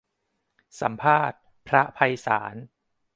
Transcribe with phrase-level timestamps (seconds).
[0.79, 2.55] สัมภาษณ์ พระไพศาล